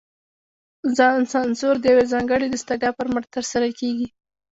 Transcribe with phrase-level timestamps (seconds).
[0.97, 4.07] ځان سانسور د یوې ځانګړې دستګاه پر مټ ترسره کېږي.